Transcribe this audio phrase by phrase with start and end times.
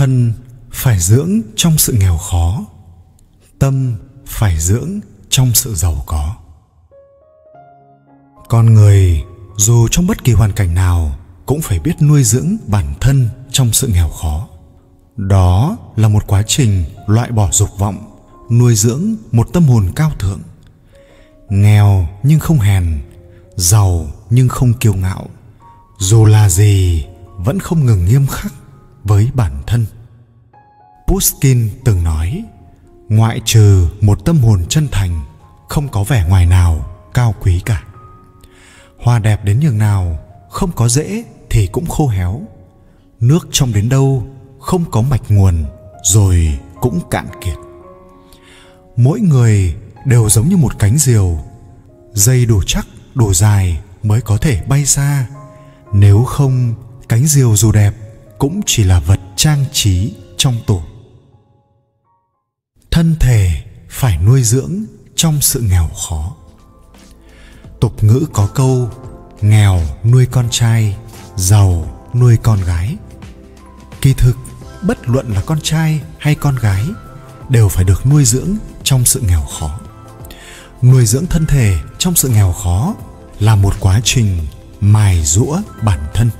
[0.00, 0.32] thân
[0.72, 2.64] phải dưỡng trong sự nghèo khó,
[3.58, 3.94] tâm
[4.26, 5.00] phải dưỡng
[5.30, 6.34] trong sự giàu có.
[8.48, 9.22] Con người
[9.56, 13.72] dù trong bất kỳ hoàn cảnh nào cũng phải biết nuôi dưỡng bản thân trong
[13.72, 14.48] sự nghèo khó.
[15.16, 20.12] Đó là một quá trình loại bỏ dục vọng, nuôi dưỡng một tâm hồn cao
[20.18, 20.40] thượng.
[21.48, 23.00] Nghèo nhưng không hèn,
[23.56, 25.26] giàu nhưng không kiêu ngạo.
[25.98, 28.52] Dù là gì, vẫn không ngừng nghiêm khắc
[29.10, 29.86] với bản thân.
[31.06, 32.44] Pushkin từng nói,
[33.08, 35.20] ngoại trừ một tâm hồn chân thành,
[35.68, 37.82] không có vẻ ngoài nào cao quý cả.
[38.98, 40.18] Hoa đẹp đến nhường nào,
[40.50, 42.40] không có rễ thì cũng khô héo.
[43.20, 44.26] Nước trong đến đâu,
[44.60, 45.64] không có mạch nguồn,
[46.02, 47.56] rồi cũng cạn kiệt.
[48.96, 49.74] Mỗi người
[50.04, 51.38] đều giống như một cánh diều,
[52.12, 55.26] dây đủ chắc, đủ dài mới có thể bay xa.
[55.92, 56.74] Nếu không,
[57.08, 57.94] cánh diều dù đẹp
[58.40, 60.82] cũng chỉ là vật trang trí trong tủ
[62.90, 64.84] thân thể phải nuôi dưỡng
[65.16, 66.36] trong sự nghèo khó.
[67.80, 68.90] Tục ngữ có câu,
[69.40, 70.96] nghèo nuôi con trai,
[71.36, 72.96] giàu nuôi con gái.
[74.00, 74.36] Kỳ thực,
[74.82, 76.84] bất luận là con trai hay con gái
[77.48, 79.80] đều phải được nuôi dưỡng trong sự nghèo khó.
[80.82, 82.94] Nuôi dưỡng thân thể trong sự nghèo khó
[83.40, 84.46] là một quá trình
[84.80, 86.30] mài rũa bản thân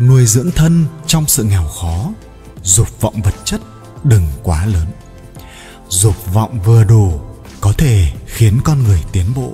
[0.00, 2.10] nuôi dưỡng thân trong sự nghèo khó,
[2.62, 3.60] dục vọng vật chất
[4.04, 4.86] đừng quá lớn.
[5.88, 7.20] Dục vọng vừa đủ
[7.60, 9.52] có thể khiến con người tiến bộ.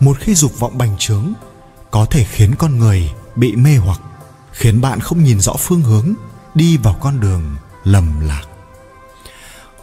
[0.00, 1.32] Một khi dục vọng bành trướng,
[1.90, 4.00] có thể khiến con người bị mê hoặc,
[4.52, 6.14] khiến bạn không nhìn rõ phương hướng,
[6.54, 8.42] đi vào con đường lầm lạc.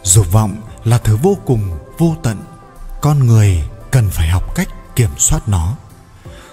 [0.02, 2.36] Dục vọng là thứ vô cùng, vô tận.
[3.00, 5.76] Con người cần phải học cách kiểm soát nó.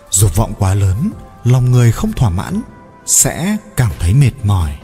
[0.10, 1.12] Dục vọng quá lớn,
[1.44, 2.62] lòng người không thỏa mãn
[3.06, 4.78] sẽ cảm thấy mệt mỏi.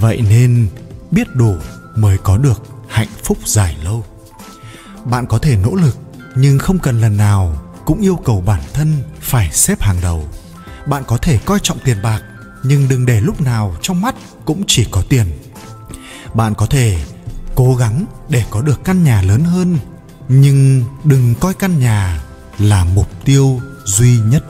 [0.00, 0.68] Vậy nên
[1.10, 1.56] biết đủ
[1.96, 4.04] mới có được hạnh phúc dài lâu.
[5.04, 5.98] Bạn có thể nỗ lực,
[6.34, 10.28] nhưng không cần lần nào cũng yêu cầu bản thân phải xếp hàng đầu.
[10.86, 12.22] Bạn có thể coi trọng tiền bạc,
[12.62, 14.14] nhưng đừng để lúc nào trong mắt
[14.44, 15.26] cũng chỉ có tiền.
[16.34, 17.04] Bạn có thể
[17.54, 19.78] cố gắng để có được căn nhà lớn hơn,
[20.28, 22.22] nhưng đừng coi căn nhà
[22.58, 24.44] là mục tiêu duy nhất.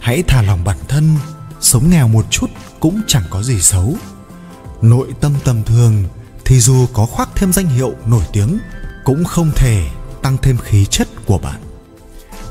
[0.00, 1.16] Hãy thả lòng bản thân
[1.60, 3.94] sống nghèo một chút cũng chẳng có gì xấu.
[4.82, 6.04] Nội tâm tầm thường
[6.44, 8.58] thì dù có khoác thêm danh hiệu nổi tiếng,
[9.04, 9.88] cũng không thể
[10.22, 11.60] tăng thêm khí chất của bạn.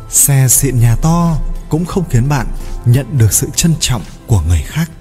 [0.09, 1.38] Xe xịn nhà to
[1.69, 2.47] cũng không khiến bạn
[2.85, 4.91] nhận được sự trân trọng của người khác.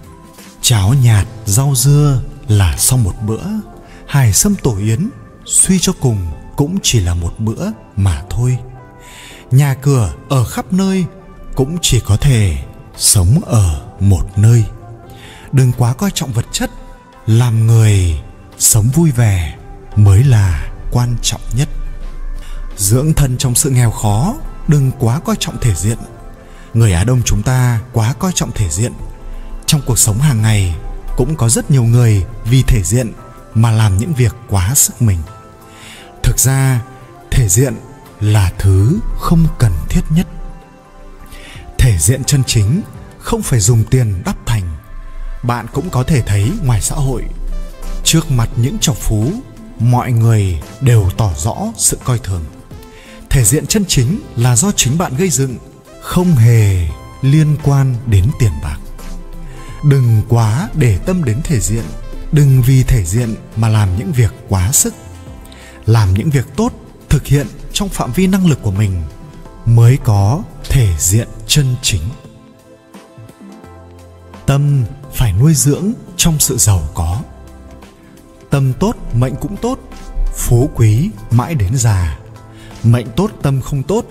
[0.60, 3.42] Cháo nhạt, rau dưa là sau một bữa.
[4.06, 5.10] Hải sâm tổ yến,
[5.44, 8.58] suy cho cùng cũng chỉ là một bữa mà thôi.
[9.50, 11.04] Nhà cửa ở khắp nơi
[11.54, 12.58] cũng chỉ có thể
[12.96, 14.64] sống ở một nơi.
[15.52, 16.70] Đừng quá coi trọng vật chất,
[17.26, 18.20] làm người
[18.58, 19.56] sống vui vẻ
[19.96, 21.68] mới là quan trọng nhất.
[22.76, 24.34] Dưỡng thân trong sự nghèo khó,
[24.68, 25.98] đừng quá coi trọng thể diện.
[26.74, 28.92] Người á đông chúng ta quá coi trọng thể diện.
[29.66, 30.74] Trong cuộc sống hàng ngày,
[31.16, 33.12] cũng có rất nhiều người vì thể diện
[33.54, 35.18] mà làm những việc quá sức mình.
[36.22, 36.80] Thực ra,
[37.30, 37.74] thể diện
[38.20, 40.26] là thứ không cần thiết nhất.
[41.78, 42.82] Thể diện chân chính
[43.26, 44.62] không phải dùng tiền đắp thành.
[45.42, 47.22] Bạn cũng có thể thấy ngoài xã hội,
[48.04, 49.32] trước mặt những trọc phú,
[49.78, 52.44] mọi người đều tỏ rõ sự coi thường.
[53.30, 55.56] Thể diện chân chính là do chính bạn gây dựng,
[56.02, 56.88] không hề
[57.22, 58.78] liên quan đến tiền bạc.
[59.84, 61.84] Đừng quá để tâm đến thể diện,
[62.32, 64.94] đừng vì thể diện mà làm những việc quá sức.
[65.86, 66.72] Làm những việc tốt,
[67.08, 69.02] thực hiện trong phạm vi năng lực của mình
[69.64, 72.02] mới có thể diện chân chính
[74.46, 74.84] tâm
[75.14, 77.20] phải nuôi dưỡng trong sự giàu có.
[78.50, 79.78] Tâm tốt, mệnh cũng tốt,
[80.34, 82.18] phú quý mãi đến già.
[82.84, 84.04] Mệnh tốt, tâm không tốt,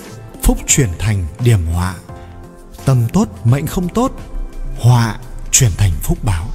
[0.44, 1.96] phúc chuyển thành điểm họa.
[2.86, 4.12] Tâm tốt, mệnh không tốt,
[4.80, 5.20] họa
[5.52, 6.48] chuyển thành phúc báo.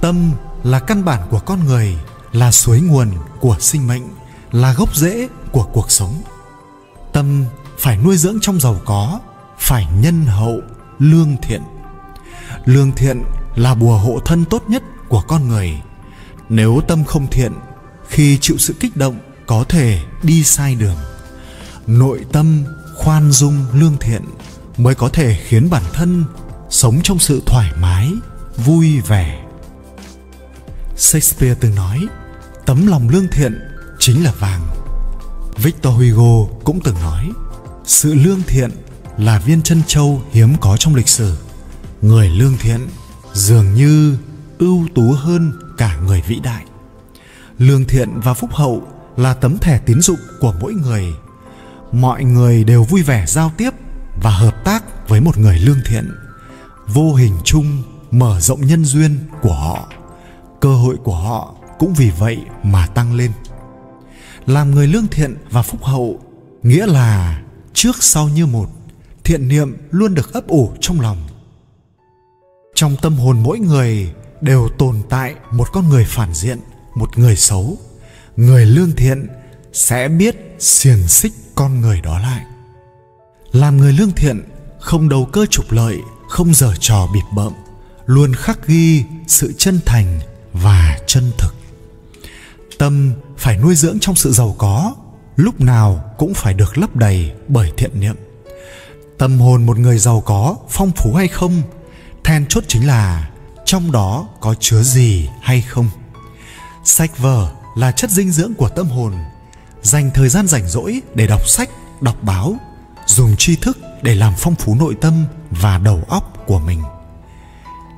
[0.00, 0.32] Tâm
[0.64, 1.96] là căn bản của con người,
[2.32, 4.02] là suối nguồn của sinh mệnh,
[4.52, 6.22] là gốc rễ của cuộc sống.
[7.12, 7.44] Tâm
[7.78, 9.20] phải nuôi dưỡng trong giàu có,
[9.58, 10.60] phải nhân hậu,
[10.98, 11.62] lương thiện
[12.66, 13.22] lương thiện
[13.54, 15.80] là bùa hộ thân tốt nhất của con người.
[16.48, 17.52] Nếu tâm không thiện,
[18.08, 20.96] khi chịu sự kích động, có thể đi sai đường.
[21.86, 22.64] Nội tâm
[22.94, 24.22] khoan dung lương thiện
[24.76, 26.24] mới có thể khiến bản thân
[26.70, 28.12] sống trong sự thoải mái,
[28.56, 29.44] vui vẻ.
[30.96, 32.06] Shakespeare từng nói,
[32.66, 33.60] tấm lòng lương thiện
[33.98, 34.66] chính là vàng.
[35.56, 37.30] Victor hugo cũng từng nói,
[37.84, 38.70] sự lương thiện
[39.18, 41.36] là viên chân châu hiếm có trong lịch sử
[42.02, 42.80] người lương thiện
[43.32, 44.18] dường như
[44.58, 46.64] ưu tú hơn cả người vĩ đại.
[47.58, 48.82] Lương thiện và phúc hậu
[49.16, 51.04] là tấm thẻ tín dụng của mỗi người.
[51.92, 53.70] Mọi người đều vui vẻ giao tiếp
[54.22, 56.10] và hợp tác với một người lương thiện.
[56.86, 59.88] Vô hình chung mở rộng nhân duyên của họ.
[60.60, 63.30] Cơ hội của họ cũng vì vậy mà tăng lên.
[64.46, 66.20] Làm người lương thiện và phúc hậu
[66.62, 67.42] nghĩa là
[67.74, 68.66] trước sau như một,
[69.24, 71.25] thiện niệm luôn được ấp ủ trong lòng
[72.76, 76.58] trong tâm hồn mỗi người đều tồn tại một con người phản diện,
[76.94, 77.78] một người xấu.
[78.36, 79.26] Người lương thiện
[79.72, 82.44] sẽ biết xiềng xích con người đó lại.
[83.52, 84.42] Làm người lương thiện,
[84.80, 85.96] không đầu cơ trục lợi,
[86.28, 87.52] không giở trò bịp bợm,
[88.06, 90.20] luôn khắc ghi sự chân thành
[90.52, 91.54] và chân thực.
[92.78, 94.94] Tâm phải nuôi dưỡng trong sự giàu có,
[95.36, 98.16] lúc nào cũng phải được lấp đầy bởi thiện niệm.
[99.18, 101.62] Tâm hồn một người giàu có phong phú hay không
[102.26, 103.28] then chốt chính là
[103.64, 105.88] trong đó có chứa gì hay không?
[106.84, 109.12] Sách vở là chất dinh dưỡng của tâm hồn,
[109.82, 111.70] dành thời gian rảnh rỗi để đọc sách,
[112.00, 112.56] đọc báo,
[113.06, 116.82] dùng tri thức để làm phong phú nội tâm và đầu óc của mình.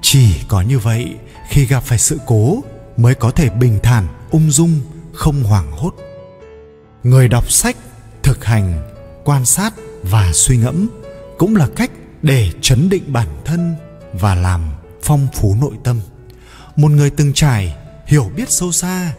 [0.02, 1.14] Chỉ có như vậy,
[1.48, 2.60] khi gặp phải sự cố
[2.96, 4.80] mới có thể bình thản, ung dung,
[5.12, 5.94] không hoảng hốt.
[7.02, 7.76] Người đọc sách,
[8.22, 8.90] thực hành,
[9.25, 10.88] quan sát và suy ngẫm
[11.38, 11.90] cũng là cách
[12.22, 13.76] để chấn định bản thân
[14.20, 14.62] và làm
[15.02, 16.00] phong phú nội tâm.
[16.76, 17.76] Một người từng trải,
[18.06, 19.12] hiểu biết sâu xa,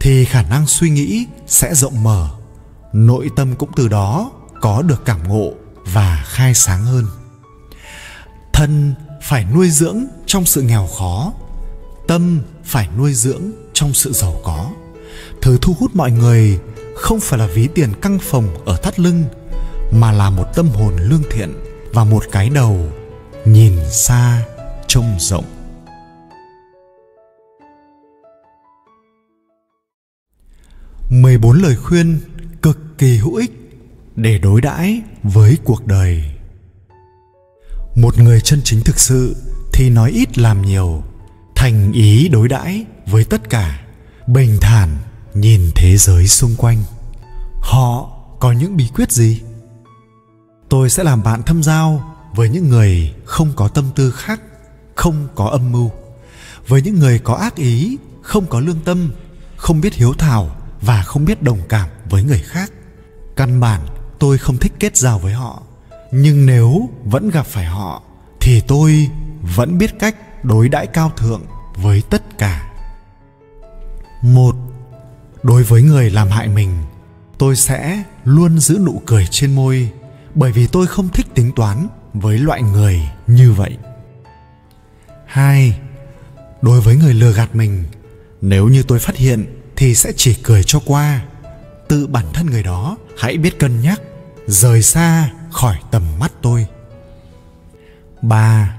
[0.00, 2.28] thì khả năng suy nghĩ sẽ rộng mở.
[2.92, 5.52] Nội tâm cũng từ đó có được cảm ngộ
[5.92, 7.04] và khai sáng hơn.
[8.52, 11.32] Thân phải nuôi dưỡng trong sự nghèo khó,
[12.08, 14.70] tâm phải nuôi dưỡng trong sự giàu có.
[15.42, 16.58] Thứ thu hút mọi người
[16.96, 19.24] không phải là ví tiền căng phòng ở thắt lưng,
[19.92, 21.52] mà là một tâm hồn lương thiện
[21.92, 22.88] và một cái đầu
[23.46, 24.44] nhìn xa
[24.86, 25.44] trông rộng
[31.10, 32.20] 14 lời khuyên
[32.62, 33.52] cực kỳ hữu ích
[34.16, 36.24] để đối đãi với cuộc đời.
[37.94, 39.36] Một người chân chính thực sự
[39.72, 41.02] thì nói ít làm nhiều,
[41.56, 43.86] thành ý đối đãi với tất cả,
[44.26, 44.96] bình thản
[45.34, 46.82] nhìn thế giới xung quanh.
[47.60, 48.10] Họ
[48.40, 49.40] có những bí quyết gì?
[50.68, 54.40] Tôi sẽ làm bạn thâm giao với những người không có tâm tư khác,
[54.94, 55.90] không có âm mưu,
[56.68, 59.12] với những người có ác ý, không có lương tâm,
[59.56, 62.72] không biết hiếu thảo và không biết đồng cảm với người khác.
[63.36, 63.80] Căn bản
[64.18, 65.62] tôi không thích kết giao với họ.
[66.12, 68.02] Nhưng nếu vẫn gặp phải họ
[68.40, 69.10] thì tôi
[69.56, 71.42] vẫn biết cách đối đãi cao thượng
[71.76, 72.72] với tất cả.
[74.22, 74.56] Một
[75.42, 76.70] đối với người làm hại mình
[77.38, 79.90] tôi sẽ luôn giữ nụ cười trên môi
[80.34, 81.88] bởi vì tôi không thích tính toán
[82.20, 83.76] với loại người như vậy.
[85.26, 85.78] Hai,
[86.62, 87.84] đối với người lừa gạt mình,
[88.40, 91.24] nếu như tôi phát hiện thì sẽ chỉ cười cho qua.
[91.88, 94.00] Tự bản thân người đó, hãy biết cân nhắc,
[94.46, 96.66] rời xa khỏi tầm mắt tôi.
[98.22, 98.78] Ba,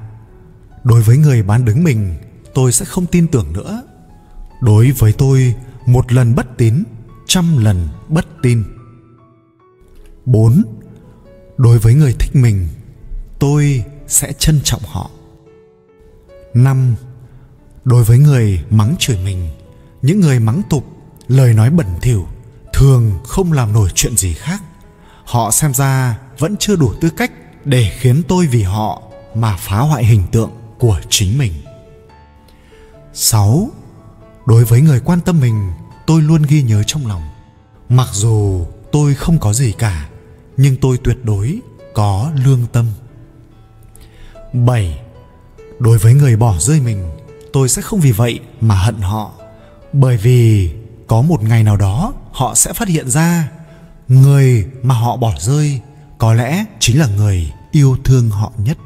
[0.84, 2.16] đối với người bán đứng mình,
[2.54, 3.84] tôi sẽ không tin tưởng nữa.
[4.62, 5.56] Đối với tôi,
[5.86, 6.84] một lần bất tín,
[7.28, 8.63] trăm lần bất tin.
[10.25, 10.63] Bốn,
[11.57, 12.68] đối với người thích mình
[13.39, 15.10] tôi sẽ trân trọng họ
[16.53, 16.96] năm
[17.84, 19.50] đối với người mắng chửi mình
[20.01, 20.86] những người mắng tục
[21.27, 22.27] lời nói bẩn thỉu
[22.74, 24.63] thường không làm nổi chuyện gì khác
[25.25, 27.32] họ xem ra vẫn chưa đủ tư cách
[27.65, 29.01] để khiến tôi vì họ
[29.36, 31.53] mà phá hoại hình tượng của chính mình
[33.20, 33.70] 6.
[34.46, 35.72] Đối với người quan tâm mình,
[36.08, 37.22] tôi luôn ghi nhớ trong lòng.
[37.89, 40.10] Mặc dù tôi không có gì cả,
[40.58, 41.60] nhưng tôi tuyệt đối
[41.94, 42.86] có lương tâm.
[44.54, 45.00] 7.
[45.80, 47.10] Đối với người bỏ rơi mình,
[47.54, 49.32] tôi sẽ không vì vậy mà hận họ
[49.94, 50.72] bởi vì
[51.08, 53.51] có một ngày nào đó họ sẽ phát hiện ra
[54.08, 55.82] người mà họ bỏ rơi
[56.18, 58.77] có lẽ chính là người yêu thương họ nhất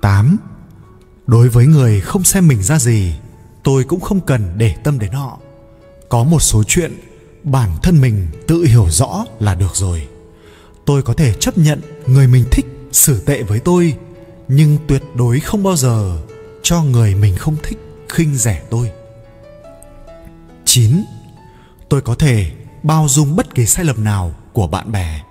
[0.00, 0.36] 8.
[1.26, 3.14] Đối với người không xem mình ra gì,
[3.62, 5.38] tôi cũng không cần để tâm đến họ.
[6.08, 6.92] Có một số chuyện
[7.42, 10.08] bản thân mình tự hiểu rõ là được rồi.
[10.84, 13.94] Tôi có thể chấp nhận người mình thích xử tệ với tôi,
[14.48, 16.18] nhưng tuyệt đối không bao giờ
[16.62, 17.78] cho người mình không thích
[18.08, 18.90] khinh rẻ tôi.
[20.64, 21.04] 9.
[21.88, 25.22] Tôi có thể bao dung bất kỳ sai lầm nào của bạn bè,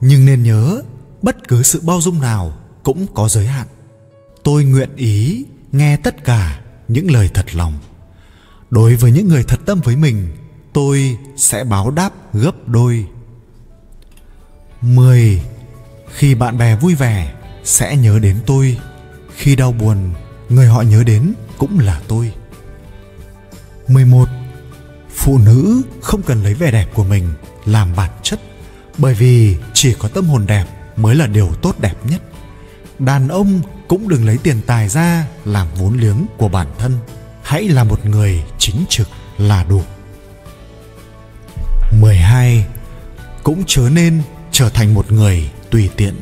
[0.00, 0.82] nhưng nên nhớ
[1.22, 3.66] bất cứ sự bao dung nào cũng có giới hạn.
[4.42, 7.72] Tôi nguyện ý nghe tất cả những lời thật lòng.
[8.70, 10.28] Đối với những người thật tâm với mình,
[10.72, 13.06] tôi sẽ báo đáp gấp đôi.
[14.80, 15.42] 10.
[16.14, 17.32] Khi bạn bè vui vẻ
[17.64, 18.78] sẽ nhớ đến tôi,
[19.36, 20.10] khi đau buồn,
[20.48, 22.32] người họ nhớ đến cũng là tôi.
[23.88, 24.28] 11
[25.10, 27.28] phụ nữ không cần lấy vẻ đẹp của mình
[27.64, 28.40] làm bản chất
[28.98, 30.66] bởi vì chỉ có tâm hồn đẹp
[30.96, 32.22] mới là điều tốt đẹp nhất.
[32.98, 36.98] Đàn ông cũng đừng lấy tiền tài ra làm vốn liếng của bản thân.
[37.42, 39.82] Hãy là một người chính trực là đủ.
[42.00, 42.66] 12
[43.42, 46.14] cũng chớ nên trở thành một người tùy tiện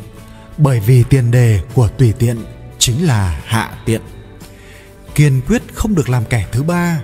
[0.59, 2.45] bởi vì tiền đề của tùy tiện
[2.79, 4.01] chính là hạ tiện
[5.15, 7.03] kiên quyết không được làm kẻ thứ ba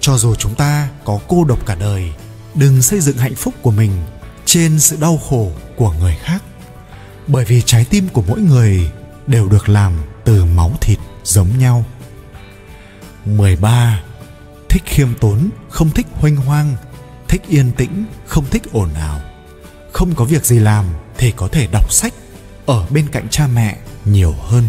[0.00, 2.12] cho dù chúng ta có cô độc cả đời
[2.54, 3.90] đừng xây dựng hạnh phúc của mình
[4.44, 6.42] trên sự đau khổ của người khác
[7.26, 8.90] bởi vì trái tim của mỗi người
[9.26, 9.92] đều được làm
[10.24, 11.84] từ máu thịt giống nhau
[13.24, 14.02] 13.
[14.68, 16.76] Thích khiêm tốn, không thích huênh hoang,
[17.28, 19.20] thích yên tĩnh, không thích ồn ào.
[19.92, 20.84] Không có việc gì làm
[21.18, 22.14] thì có thể đọc sách
[22.66, 24.68] ở bên cạnh cha mẹ nhiều hơn.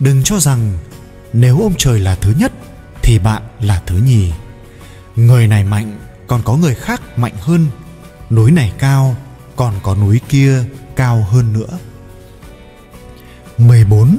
[0.00, 0.78] Đừng cho rằng
[1.32, 2.52] nếu ông trời là thứ nhất
[3.02, 4.32] thì bạn là thứ nhì.
[5.16, 7.66] Người này mạnh, còn có người khác mạnh hơn.
[8.30, 9.16] Núi này cao,
[9.56, 10.64] còn có núi kia
[10.96, 11.78] cao hơn nữa.
[13.58, 14.18] 14.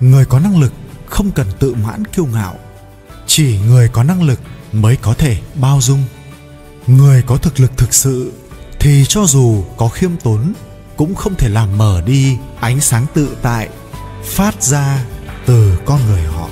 [0.00, 0.72] Người có năng lực
[1.06, 2.54] không cần tự mãn kiêu ngạo.
[3.26, 4.40] Chỉ người có năng lực
[4.72, 6.04] mới có thể bao dung.
[6.86, 8.32] Người có thực lực thực sự
[8.80, 10.52] thì cho dù có khiêm tốn,
[10.96, 13.68] cũng không thể làm mở đi ánh sáng tự tại
[14.24, 15.04] phát ra
[15.46, 16.48] từ con người họ.